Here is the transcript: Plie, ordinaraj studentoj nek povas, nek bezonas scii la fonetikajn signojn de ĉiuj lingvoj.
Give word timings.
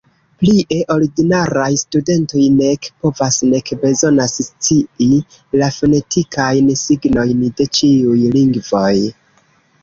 Plie, 0.43 0.75
ordinaraj 0.93 1.65
studentoj 1.81 2.45
nek 2.53 2.87
povas, 3.05 3.37
nek 3.49 3.69
bezonas 3.83 4.33
scii 4.47 5.11
la 5.61 5.69
fonetikajn 5.77 6.73
signojn 6.87 7.45
de 7.61 7.69
ĉiuj 7.81 8.17
lingvoj. 8.39 8.97